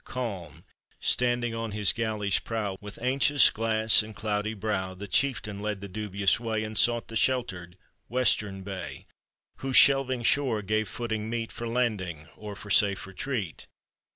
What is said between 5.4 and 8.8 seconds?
led the dubious way, And sought the sheltered, western